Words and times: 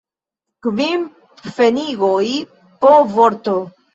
Kvin 0.67 1.03
pfenigoj 1.43 2.31
po 2.81 2.97
vorto. 3.15 3.55